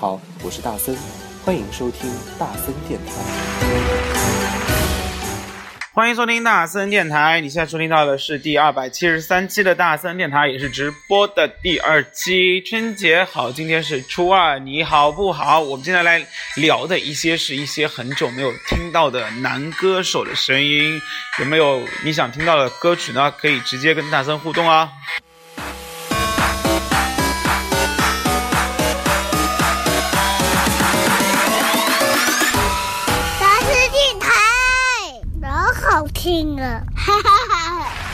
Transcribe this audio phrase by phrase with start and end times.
[0.00, 0.96] 好，我是大森，
[1.44, 3.12] 欢迎收听大森电台。
[5.92, 12.62] 欢迎收听大森电台，你现在收听到的是第二百七十三期的大森电台，也是直播的第二期。
[12.62, 15.60] 春节好，今天是初二，你好不好？
[15.60, 20.98] 我们今天来聊的一些是一些很久没有听到的男歌手的声音，
[21.40, 23.30] 有没有你想听到的歌曲呢？
[23.32, 24.90] 可以直接跟大森互动啊。
[36.94, 38.10] 哈哈哈。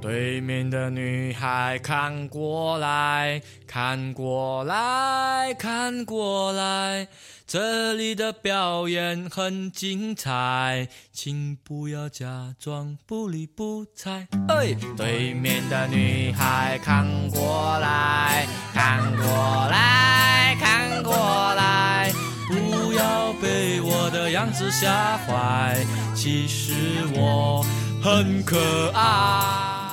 [0.00, 7.08] 对面的女孩看过来看过来看过来。
[7.46, 14.26] 这里的表演很精彩，请不要假装不理不睬。
[14.48, 19.24] 哎，对面的女孩看过来，看过
[19.70, 21.14] 来，看过
[21.54, 22.12] 来，
[22.48, 25.76] 不要被我的样子吓坏，
[26.16, 26.74] 其实
[27.14, 27.64] 我
[28.02, 29.88] 很可爱。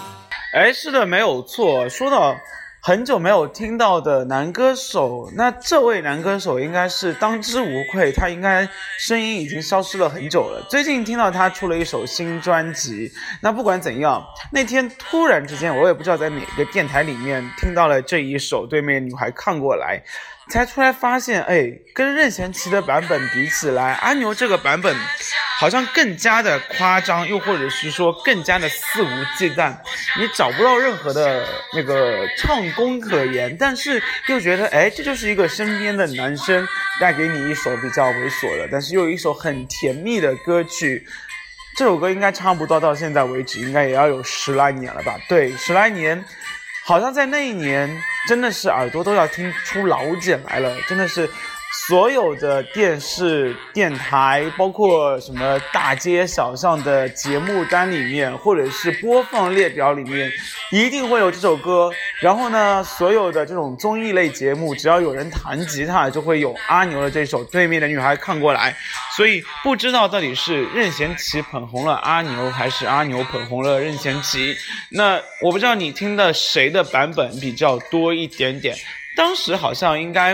[0.54, 1.88] 哎，是的，没有错。
[1.88, 2.36] 说到。
[2.86, 8.68] 很久没有听到的男歌手，那这位男歌手应该是当之无愧，他应该
[9.00, 10.62] 声音已经消失了很久了。
[10.70, 20.04] 最近听到他出了一首新专辑，那不管怎样，那天突然之间，我也不知道在哪个电台里面听到了这一首《对面女孩看过来》。
[20.50, 24.94] 才出来发现，哎，跟任贤齐的版本比起来，阿牛这个版本
[25.60, 29.74] 好像更加的夸张，又或者是说更加的肆无忌惮，
[30.20, 36.68] 你找不到任何的那个唱功可言，但是又觉得，哎，这就是一个身边的男生
[37.00, 41.06] 带给你一首比较猥琐的，但是又一首很甜蜜的歌曲。
[41.78, 45.16] 这首歌应该差不多到现在为止，应该也要有十来年了吧？
[45.30, 46.24] 对，十来年。
[46.86, 47.90] 好像在那一年，
[48.28, 51.30] 真的是耳朵都要听出老茧来了，真的是。
[51.90, 60.32] 所有的电视、电台，包括什么大街小巷的节目单里面，或者是播放列表里面，
[60.72, 61.92] 一定会有这首歌。
[62.22, 68.72] 然后呢，所有的这种综艺类节目，只要有人弹吉他，就会有阿牛的这首《对面的女孩看过来》。
[69.18, 74.56] 所以不知道到底是任贤齐捧红了阿牛，还是阿牛捧红了任贤齐。
[74.90, 78.74] 那我不知道你听的谁的版本比较多一点点。
[79.18, 80.34] 当时好像应该。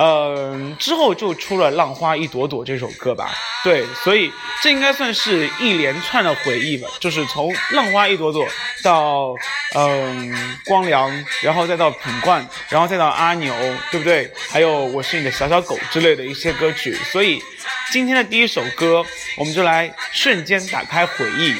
[0.00, 4.32] 嗯，之后就出了《浪花一朵朵》这首歌吧，对，所以
[4.62, 8.46] 这应该算是一连串的回忆吧，就是从《浪花一朵朵》
[8.84, 9.34] 到
[9.74, 11.10] 嗯光良，
[11.42, 13.52] 然后再到品冠，然后再到阿牛，
[13.90, 14.32] 对不对？
[14.48, 17.42] 还有我是你的小小狗之类的一些歌曲，所以
[17.90, 19.04] 今天的第一首歌，
[19.36, 21.56] 我们就来瞬间打开回忆。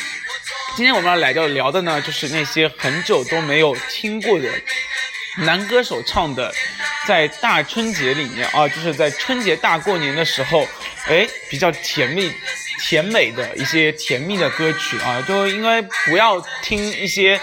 [0.77, 4.49] 今天我们要来聊聊的呢，就是那些很久都没有听过的。
[5.39, 6.53] 男歌手唱的，
[7.09, 10.69] 在大春节里面啊，就是在春节大过年的时候，
[11.07, 12.31] 哎，比较甜蜜、
[12.83, 17.41] 甜美的一些甜蜜的歌曲啊，都应该不要听一些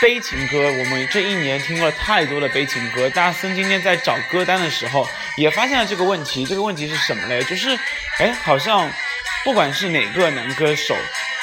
[0.00, 0.70] 悲情歌。
[0.70, 5.04] 我们这一年听了太多的悲情歌，大森今天在找歌单的时候
[5.36, 6.46] 也发现了这个问题。
[6.46, 7.42] 这个问题是什么嘞？
[7.42, 7.76] 就是，
[8.20, 8.88] 哎，好像
[9.44, 10.94] 不管是哪个男歌手，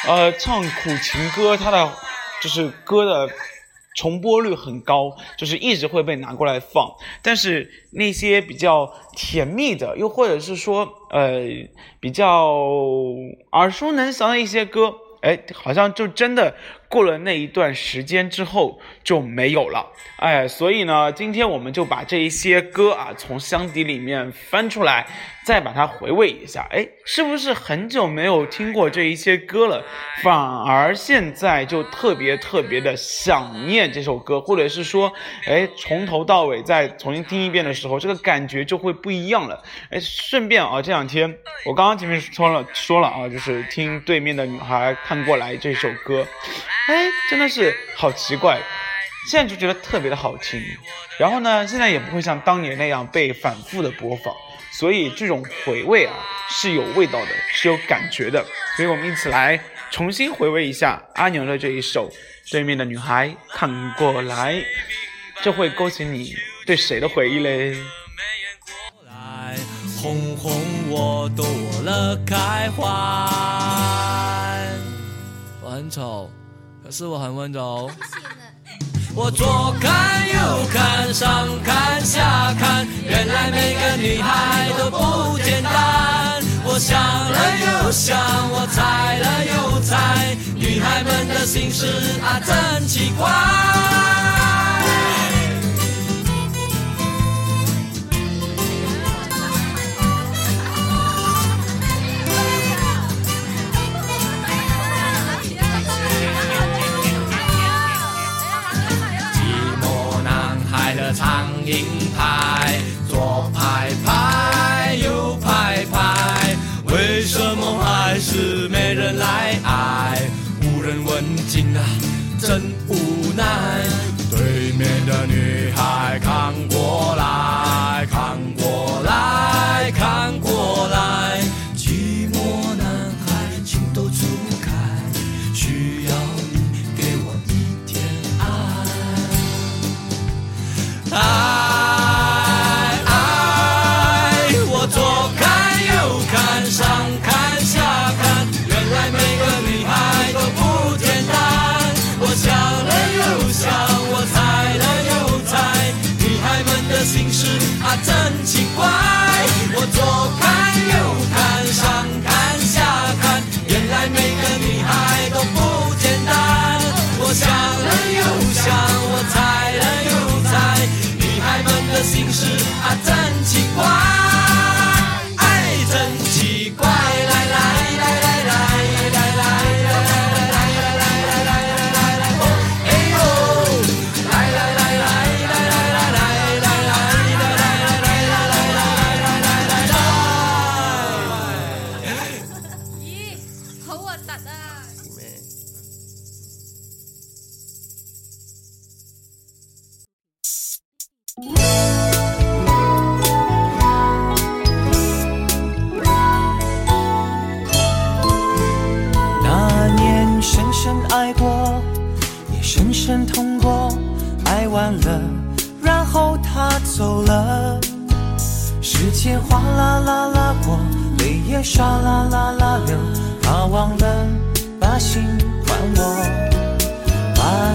[0.08, 1.94] 呃，唱苦情歌，他的
[2.42, 3.30] 就是歌的。
[3.96, 6.94] 重播率很高，就是一直会被拿过来放。
[7.24, 11.40] 但是那些比较甜蜜的，又或者是说，呃，
[12.00, 12.54] 比较
[13.54, 16.54] 耳熟能详的一些歌，哎，好像就真的
[16.88, 19.92] 过了那一段时间之后就没有了。
[20.18, 25.06] 哎，所以呢，今天我们就把这一些歌啊，从箱底里面翻出来。
[25.46, 29.86] 再把它回味一下，哎，是不是很久没有听过这一些歌了？
[30.24, 35.14] 反而现在就特别特别的想念这首歌，或者是说，
[35.46, 39.62] 哎，从头到尾再重新听一遍的时候，这个感觉就会不一样了。
[39.92, 41.32] 哎，顺便啊，这两天
[41.68, 46.26] 我刚刚前面说了说了啊，就是听对面的女孩看过来这首歌，
[46.88, 48.62] 哎，真的是好奇怪，
[49.28, 50.62] 现在就觉得特别的好听。
[51.18, 54.34] 然后呢，现在也不会像当年那样被反复的播放。
[54.72, 56.14] 所以这种回味啊
[56.50, 58.46] 是有味道的，是有感觉的。
[58.76, 59.60] 所以我们一起来
[59.90, 62.12] 重新回味一下阿牛的这一首
[62.52, 64.54] 《对面的女孩看过来》，
[65.42, 66.36] 这会勾起你
[66.66, 67.76] 对谁的回忆嘞？
[70.00, 70.52] 红红
[70.90, 71.48] 我朵
[71.84, 73.28] 了开花。
[75.62, 76.30] 我很丑，
[76.86, 77.90] 可是我很温柔。
[79.16, 86.44] 我左看右看，上看下看，原来每个女孩都不简单。
[86.64, 88.16] 我想了又想，
[88.52, 91.88] 我猜了又猜，女孩们的心事
[92.22, 93.32] 啊真奇怪。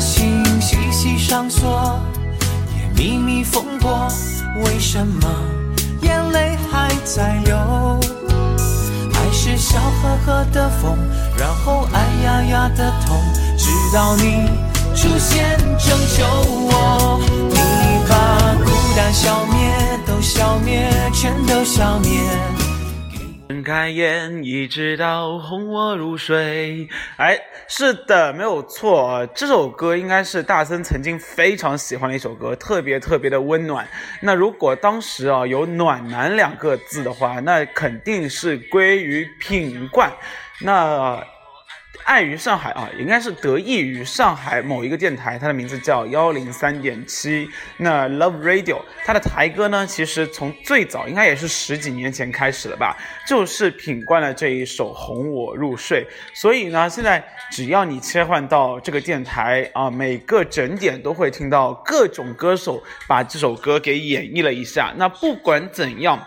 [0.01, 2.01] 心细细上锁，
[2.75, 4.09] 也秘密缝过，
[4.65, 5.29] 为什么
[6.01, 7.55] 眼泪还在流？
[9.13, 10.97] 爱是笑呵呵的风，
[11.37, 13.21] 然后哎呀呀的痛，
[13.59, 14.49] 直到你
[14.97, 17.21] 出现拯救我。
[17.51, 19.71] 你把孤单消灭，
[20.07, 22.21] 都消灭，全都消灭。
[23.61, 26.89] 睁开眼，一直到哄我入睡。
[27.19, 33.87] 哎，是的，没有错，这首歌应该是大森曾经非常喜欢的一首歌，特别特别的温暖。
[34.23, 40.11] 那如果当时啊有“暖男”两个字的话，那肯定是归于品冠。
[40.63, 41.23] 那。
[42.11, 47.49] 碍于上海啊，应该是得益于上海某一个电台，它的名字叫幺零三点七。
[47.77, 52.97] 那 Love Radio，它的台歌呢，其实从最早应该也是十几年前开始了吧，
[53.29, 56.05] 就是品冠了这一首《哄我入睡》。
[56.35, 64.93] 所以呢，现在只要你切换到这个电台啊，每个整点都会听到各种歌手把这首歌给演绎了一下。
[64.97, 66.21] 那不管怎样。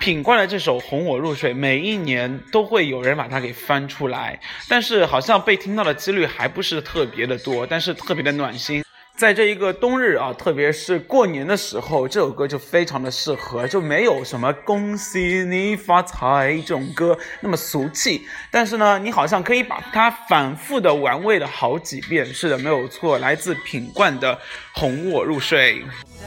[0.00, 8.82] 品冠的这首《哄我入睡》，每一年都会有人把它给翻出来，但是好像被听到的几率还不是特别的多，但是特别的暖心。
[9.20, 22.24] 在这一个冬日啊，特别是过年的时候，这首歌就非常的适合，就没有什么恭喜你发财这种歌那么俗气，但是呢，你好像可以把它反复的玩味了好几遍。
[22.32, 24.34] 是的，没有错，来自品冠的
[24.72, 25.82] 《哄我入睡》。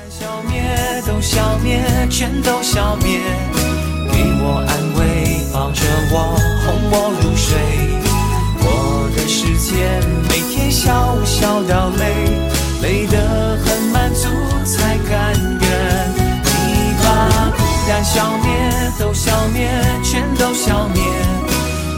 [0.07, 0.61] 消灭
[1.07, 1.81] 都消灭，
[2.11, 3.19] 全都消灭。
[4.11, 5.81] 给我安慰，抱着
[6.11, 7.57] 我，哄我入睡。
[8.65, 12.22] 我的世界每天小小掉泪，
[12.83, 14.27] 累得很满足
[14.65, 15.67] 才甘愿。
[16.43, 17.07] 你把
[17.55, 18.51] 孤单消灭，
[18.99, 19.71] 都消灭，
[20.03, 21.01] 全都消灭。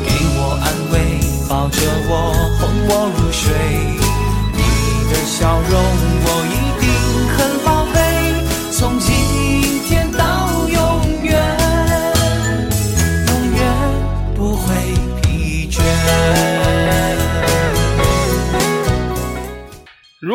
[0.05, 2.13] 给我安慰，抱着我，
[2.59, 3.51] 哄我入睡。
[4.53, 4.61] 你
[5.11, 5.73] 的笑容
[6.23, 6.27] 我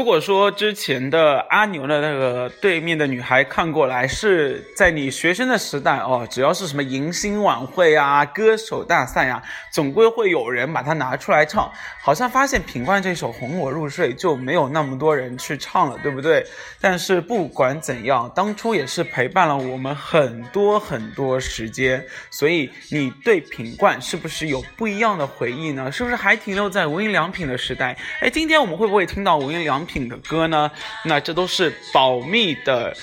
[0.00, 11.70] 如果说之前的阿牛的那个对面的女孩看过来是在你学生的时代哦，只要是什么迎新晚会啊、歌手大赛啊，总归会有人把它拿出来唱。
[12.02, 16.44] 好像发现品冠这首《哄我入睡》就没有那么多人去唱了，对不对？
[16.80, 25.92] 但是不管怎样，当初也是陪伴了我们很多很多时间，所以你对品冠是不是有不一样的回忆呢？
[25.92, 27.96] 是不是还停留在无印良品的时代？
[28.20, 30.70] 哎，今天我们会不会听到无印良品的歌呢？
[31.04, 32.96] 那这都是保密的。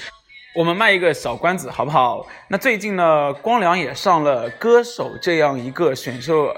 [0.56, 2.28] 我们卖一个小关子，好不好？
[2.48, 6.52] 那最近呢，光良也上了《歌手》这样一个选秀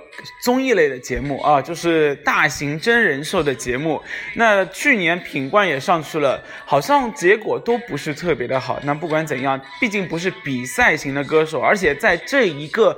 [0.43, 4.01] 综艺类的节目啊，就是大型真人秀的节目。
[4.35, 8.79] 那去年品冠也上去了，好像结果都不是特别的好。
[8.83, 12.97] 那不管怎样，毕竟不是比赛型的歌手，而且在这一个。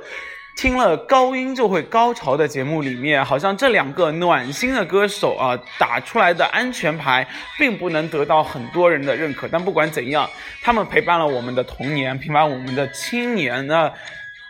[0.54, 7.26] 听了高音就会高潮的节目里面，好像这两个暖心的歌手啊打出来的安全牌，
[7.58, 9.48] 并不能得到很多人的认可。
[9.48, 10.28] 但不管怎样，
[10.62, 13.66] 他们陪伴了我们的童年，陪伴我们的青年。
[13.66, 13.92] 那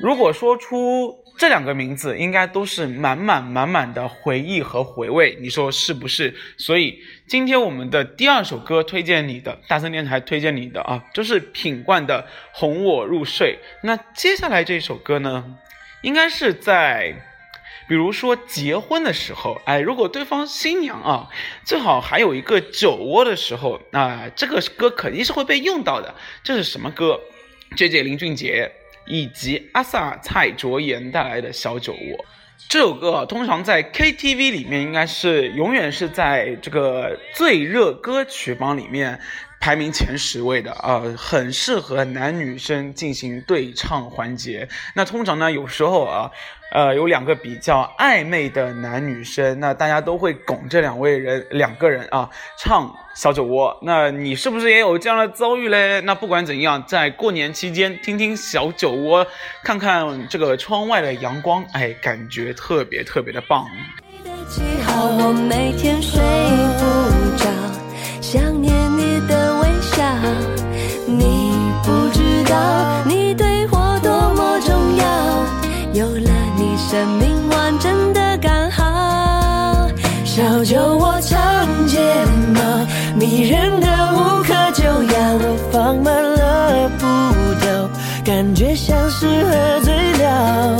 [0.01, 6.35] 如果说出这两个名字，应该都是满满满满的回忆和回味，你说是不是？
[6.59, 13.59] 所以今天我们的第二首歌推荐你的，大森电台推荐你的啊，就是品冠的《哄我入睡》。
[13.83, 15.57] 那接下来这首歌呢？
[16.03, 17.15] 应该是在，
[17.89, 21.29] 比如说结婚的时候，哎，如果对方新娘啊，
[21.65, 26.15] 正好还有一个酒窝的时候，那这个歌肯定是会被用到的。
[26.43, 27.21] 这是什么歌
[27.77, 28.71] ？J J 林俊杰
[29.07, 32.25] 以及阿 sa 蔡卓妍带来的小酒窝。
[32.69, 39.21] 这首歌，通常在 K T V 里面应该是永远是在这个最热歌曲榜里面。
[39.62, 44.69] 排名前十位的啊，很适合男女生进行对唱环节。
[44.97, 46.28] 那通常呢，有时候啊，
[46.73, 52.28] 呃，有两个比较暧昧的男女生，那大家都会拱这两位人两个人啊
[52.59, 53.78] 唱小酒窝。
[53.83, 56.00] 那你是不是也有这样的遭遇嘞？
[56.00, 59.25] 那不管怎样，在过年期间听听小酒窝，
[59.62, 63.64] 看看这个窗外的阳光，哎，感觉特别特别的棒。
[64.25, 67.49] 的记号我每天睡不着，
[68.21, 68.62] 想
[69.97, 70.03] 的。
[71.07, 72.57] 你不知道，
[73.07, 75.05] 你对我多么重要，
[75.93, 79.89] 有了你，生命完整的刚好。
[80.25, 82.01] 小酒窝长睫
[82.55, 82.61] 毛，
[83.15, 87.07] 迷人的无可救药，我放慢了步
[87.61, 87.89] 调，
[88.25, 89.95] 感觉像是喝醉
[90.25, 90.79] 了，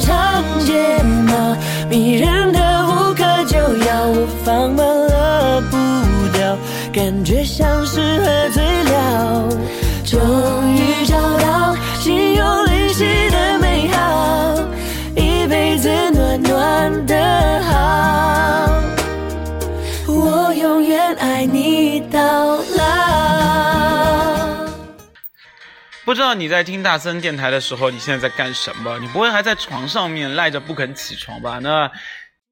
[0.00, 1.56] 长睫毛，
[1.88, 3.88] 迷人的无可救药。
[4.06, 5.76] 我放慢了步
[6.32, 6.56] 调，
[6.92, 9.48] 感觉像是喝醉了。
[10.04, 10.18] 终
[10.74, 10.77] 于
[26.08, 28.98] 不知道你在听大森电台的时候，你现在在干什么？
[28.98, 31.58] 你不会还在床上面赖着不肯起床吧？
[31.58, 31.90] 那。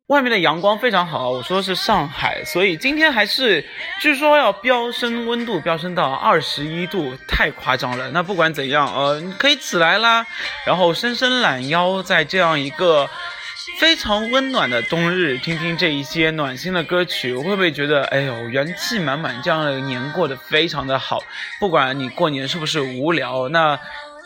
[0.09, 3.65] 外面的阳光非常好，我说是上海，所以今天还是
[4.01, 8.09] 据说要飙升温度，飙升到二十一度，太夸张了。
[8.11, 10.25] 那不管怎样，呃，你可以起来啦，
[10.65, 13.09] 然后伸伸懒腰，在这样一个
[13.79, 21.23] 非常温暖的冬日，听听这一些暖心的歌曲，我会不会觉得，哎呦，元气满满，这样的年过得非常的好。
[21.61, 23.79] 不管你过年是不是无聊，那。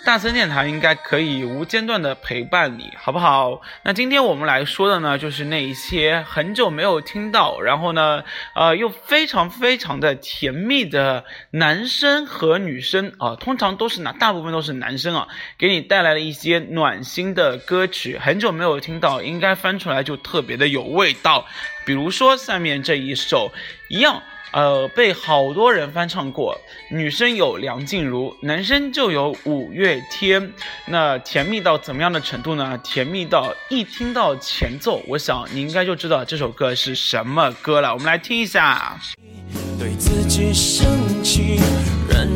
[0.02, 3.60] 大森电台应该可以无间断的陪伴你，好不好？
[3.84, 15.28] 那今天我们来说的呢，就是那一些很久没有听到，然后呢，呃，又非常非常的甜蜜的男生和女生啊，通常都是男，大部分都是男生啊，
[15.58, 21.46] 给你带来了一些暖心的歌曲，很久没有听到，应该翻出来就特别的有味道。
[21.84, 23.52] 比如说下面这一首，
[23.88, 24.22] 一样。
[24.52, 26.58] 呃，被好多人翻唱过。
[26.90, 30.52] 女生有梁静茹，男生就有五月天。
[30.86, 32.78] 那甜蜜到怎么样的程度呢？
[32.82, 37.92] 甜蜜到一听到前奏，我想你应该就知道这首歌是什么歌了。
[37.92, 38.98] 我们来听一下。
[39.78, 41.60] 对自己生气，
[42.08, 42.28] 人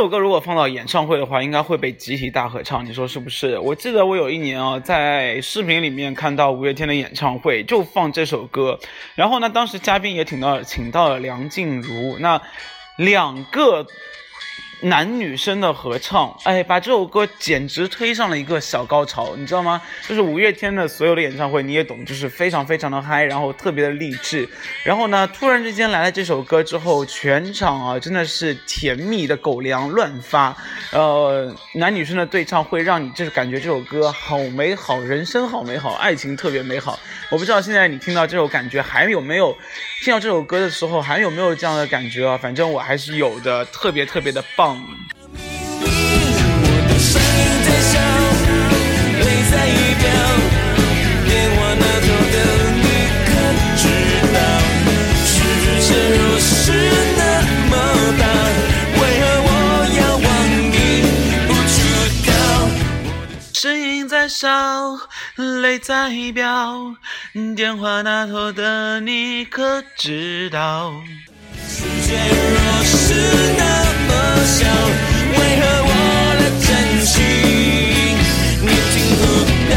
[0.00, 3.58] 这首歌如果放到演唱会的话，应该会被集体大合唱，你说是不是？
[3.58, 8.80] 我记得我有一年啊，在视频里面看到五月天的演唱会，就放这首歌，
[9.14, 12.40] 然后呢，当时嘉宾也请到请到了梁静茹，那
[12.96, 13.86] 两个。
[14.82, 19.80] 男女生的合唱，哎，把这首歌简直推上了一个小高潮，你知道吗？
[20.08, 24.48] 就是五月天的所有的演唱会，你也懂，就是非常非常的嗨，然后特别的励志。
[24.82, 30.56] 然后呢，突然之间来了这首歌之后，全场啊真的是甜蜜的狗粮乱发，
[30.92, 36.98] 呃，男女生的对唱会让你就是感觉这首歌好美好，人生好美好，爱情特别美好。
[37.28, 39.56] 我不知道现在你听到这首感觉还有没有，
[40.02, 42.36] 听到这首歌的时候还有没有这样的感觉啊？
[42.36, 44.69] 反正我还是有的，特别特别的棒。
[44.72, 47.92] 我的声音在笑，
[49.20, 49.52] 泪在
[50.00, 50.04] 飙。
[51.26, 52.36] 电话那头的
[52.76, 52.84] 你
[53.26, 53.28] 可
[53.76, 53.82] 知
[54.32, 54.38] 道，
[55.24, 55.32] 世
[55.80, 56.50] 界若是
[57.18, 57.20] 那
[57.70, 57.72] 么
[58.18, 58.22] 大，
[58.94, 59.48] 为何我
[59.98, 60.28] 要忘？
[60.70, 60.74] 你
[61.46, 61.72] 不知
[62.26, 62.30] 道，
[63.04, 64.46] 我的声音在笑，
[65.36, 66.94] 泪在飙。
[67.56, 70.92] 电话那头的你可知道？
[71.80, 72.92] 世界若是
[73.56, 73.62] 那
[74.06, 74.10] 么
[74.44, 74.58] 小，
[75.32, 75.90] 为何我
[76.38, 76.68] 的真
[77.06, 77.16] 心
[78.60, 79.22] 你听不
[79.72, 79.74] 到？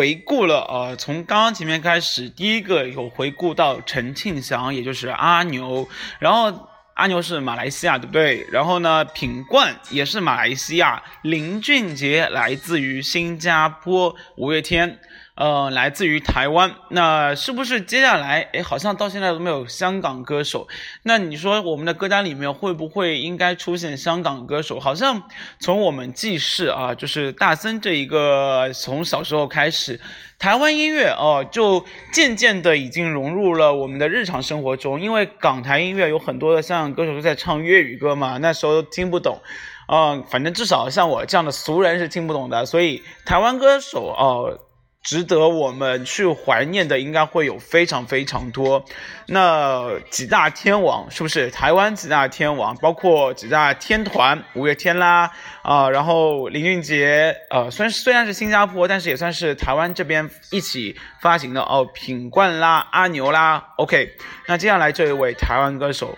[0.00, 5.86] 回顾了呃，从刚刚前面开始，第一个有回顾到陈庆祥，也就是阿牛，
[6.18, 6.50] 然后
[6.94, 8.46] 阿牛是马来西亚，对不对？
[8.50, 14.98] 然后呢，品冠也是马来西亚，林俊杰来自于新加坡，五月天。
[15.40, 20.68] 呃，来自于台湾，那是不是接下来，哎，好像到现在都没有香港歌手？
[21.04, 24.78] 那你说我们的歌单里面会不会应该出现香港歌手？
[24.78, 25.22] 好像
[25.58, 29.98] 从我们记事啊，就是大森这一个从小时候开始，
[30.38, 35.00] 台湾音乐哦，就渐渐的已经融入了我们的日常生活中。
[35.00, 39.40] 因为港台音乐有很多的香港歌手都在唱粤语歌嘛，那时候听不懂，
[39.86, 44.66] 啊，反正至少像我这样的俗人是听不懂的，所以台湾歌手哦。
[45.02, 48.84] 值得我们去怀念的应该会有非常非常多，
[49.26, 52.76] 那几大天王是不是台湾几大天王？
[52.76, 55.30] 包括几大天团，五月天啦，
[55.62, 61.88] 啊，然后林俊杰，呃，虽然虽然是新加坡，但是也算是台湾这边一起发行的哦。
[61.94, 64.12] 品冠啦，阿牛啦，OK。
[64.46, 66.16] 那接下来这一位台湾歌手，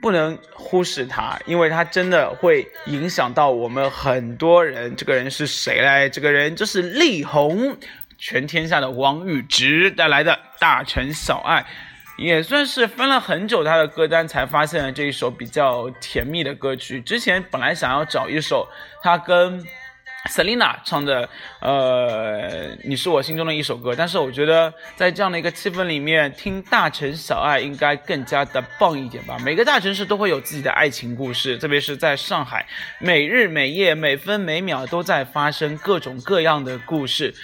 [0.00, 4.94] 不能忽视他，因为他真的会影响到我们很多人。
[4.94, 6.08] 这个人是谁嘞？
[6.08, 7.76] 这个人就是力宏。
[8.20, 11.64] 全天下的王宇植带来的大城小爱，
[12.18, 17.00] 也算是翻了很久他的歌单，才发现了这一首比较甜蜜的歌曲。
[17.00, 18.68] 之前本来想要找一首
[19.02, 19.64] 他跟
[20.28, 21.26] Selina 唱的，
[21.62, 29.38] 呃，你是我心中的一首歌，但是我觉得在这样的一个气氛里面，听大城小爱应该更加的棒一点吧。
[29.42, 32.66] 每个大城市都会有自己的爱情故事，特别是在上海，
[32.98, 37.34] 每日每夜每分每秒都在发生各种各样的故事。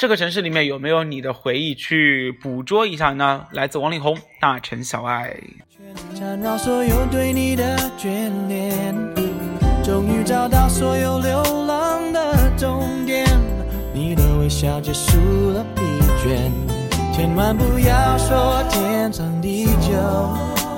[0.00, 3.44] 这个城市里面有没有你的回忆去捕捉一下呢？
[3.52, 5.36] 来自王力宏《大城小爱》。
[6.18, 8.94] 缠绕所有对你的眷恋，
[9.84, 13.26] 终于找到所有流浪的终点。
[13.92, 15.18] 你的微笑结束
[15.50, 15.82] 了疲
[16.24, 16.50] 倦，
[17.14, 19.92] 千万不要说天长地久，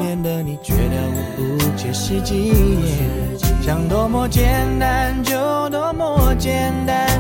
[0.00, 2.52] 免得你觉得我不切实际。
[3.62, 7.11] 想多么简单就多么简单。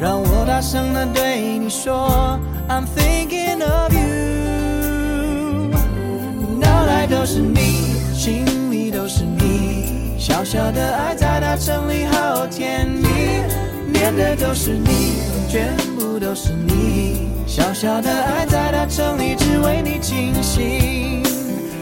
[0.00, 3.98] 让我大声地对你说，I'm thinking of you。
[6.60, 13.08] 脑袋都是你，心里都是你，小小的爱在大城里好甜蜜。
[13.92, 15.16] 念的都是你，
[15.48, 21.24] 全部都是你，小小的爱在大城里只为你倾心。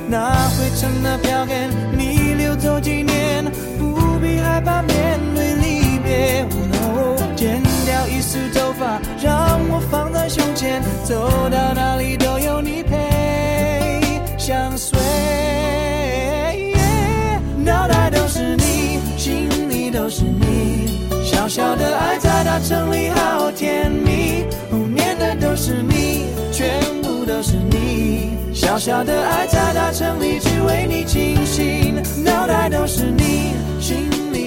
[0.09, 2.16] 那灰尘的票根，你
[11.05, 14.01] 走到哪里都有你陪，
[14.39, 14.99] 相随。
[17.65, 24.45] 脑袋都是你，心里都是你，小小的爱在大城里好甜蜜。
[24.95, 31.95] 念的都是你，全部都是你，小小的爱在大城里只为你倾心。
[32.25, 34.09] 脑袋都是你，心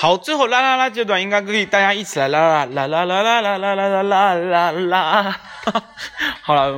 [0.00, 5.40] 好，最后啦啦啦阶段应该可以大家一起来啦啦啦啦啦啦啦啦啦啦啦啦。
[6.40, 6.70] 好了，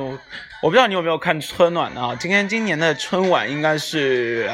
[0.63, 2.15] 我不知道你有没有看春晚啊？
[2.19, 4.49] 今天今年的春晚应该是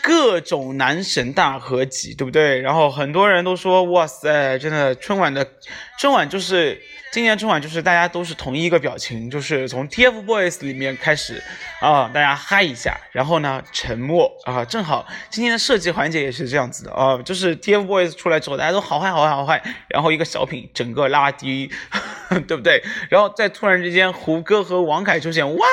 [0.00, 2.60] 各种男神大合集，对不对？
[2.60, 5.44] 然后很多人都说，哇塞，真的春晚的
[5.98, 6.80] 春晚就是。
[7.16, 11.42] 今年春晚就是大家都是同一个表情，就是从 TFBOYS 里面开始
[11.80, 21.72] 啊，大家嗨一下，然后呢沉默啊，正好今天的设计环节也是这样子的啊，就是 TFBOYS 出来之后，大家都好嗨好嗨好嗨，然后一个小品整个拉低，
[22.46, 22.82] 对不对？
[23.08, 25.66] 然后再突然之间胡歌和王凯出现，哇，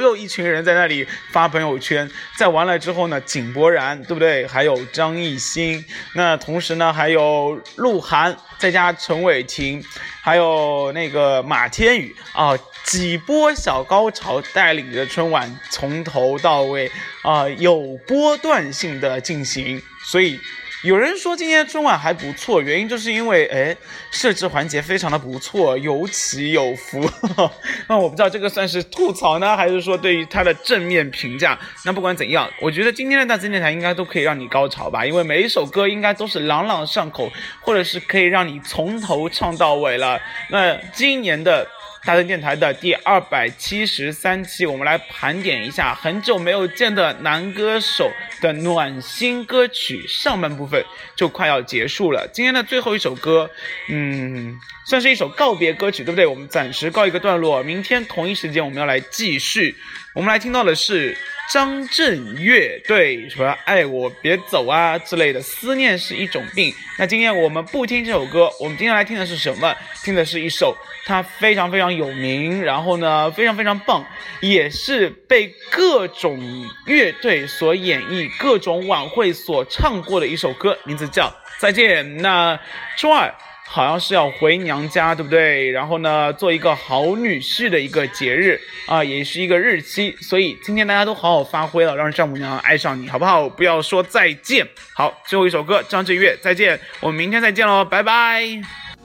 [0.00, 4.46] 又一群人在那里发朋友圈，再完了之后呢，井柏然对不对？
[4.46, 9.82] 还有张艺兴，那同时呢还有鹿晗，再加陈伟霆。
[10.22, 12.52] 还有那个马天宇啊，
[12.84, 16.92] 几波小高潮带领着春晚从头到尾
[17.22, 20.38] 啊有波段性的进行，所以
[20.82, 23.76] 有人说今天春晚还不错，原因就是因为哎
[24.10, 27.06] 设置环节非常的不错，有起有伏。
[27.86, 31.58] 那我不知道这个算是吐槽呢，还是说对于他的正面评价？
[31.84, 40.18] 那不管怎样，我觉得今天的大森电台应该都可以让你高潮吧，因为每一首歌应该都是朗朗上口，或者是可以让你从头唱到尾了。
[40.48, 41.68] 那今年的
[42.04, 48.10] 大森电台的第二百七十三期，我们来盘点一下很久没有见的男歌手
[48.40, 50.82] 的暖心歌曲上半部分
[51.14, 52.26] 就快要结束了。
[52.32, 53.50] 今天的最后一首歌，
[53.90, 56.26] 嗯，算是一首告别歌曲，对不对？
[56.26, 59.76] 我们暂时告一个段落，明天同一时间我们要来继续。
[60.14, 61.16] 我们来听到的是。
[61.52, 66.72] 张震岳对什么爱我别走啊之类的，思念是一种病。
[66.96, 69.74] 那今天我们不听这首歌，我们今天来听的是什么？
[70.04, 74.06] 听的是一首他非常非常有名，然后呢非常非常棒，
[74.40, 76.40] 也是被各种
[76.86, 81.26] 乐队所演绎、各种晚会所唱过的一首歌，名字叫
[81.58, 82.06] 《再见》。
[82.20, 82.58] 那
[82.96, 83.34] 周二。
[83.72, 85.70] 好像是要回娘家，对不对？
[85.70, 90.16] 然后呢，做一个好女婿的一个节日啊，也是一个日期。
[90.20, 93.48] 所以今天大家都好好发挥了，让丈母娘爱上你，好不好？
[93.48, 94.66] 不要说再见。
[94.92, 96.80] 好，最后一首歌，张震岳，再见。
[96.98, 98.42] 我们明天再见喽，拜拜。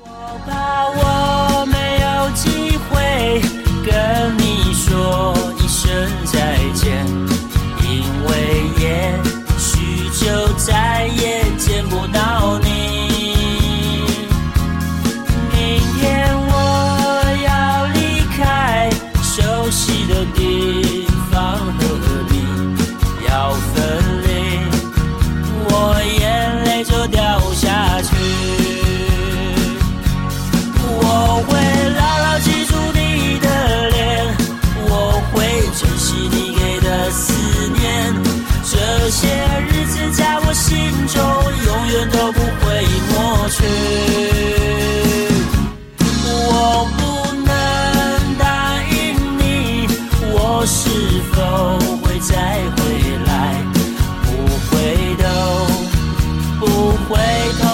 [0.02, 3.75] 我怕我没有机会
[57.08, 57.18] 回
[57.62, 57.65] 头